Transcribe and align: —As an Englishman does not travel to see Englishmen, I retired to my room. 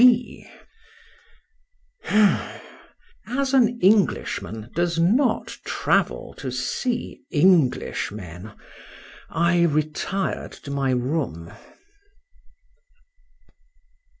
—As 3.29 3.53
an 3.53 3.79
Englishman 3.81 4.71
does 4.73 4.97
not 4.97 5.59
travel 5.63 6.33
to 6.39 6.49
see 6.51 7.21
Englishmen, 7.31 8.53
I 9.29 9.61
retired 9.65 10.53
to 10.53 10.71
my 10.71 10.89
room. 10.89 11.53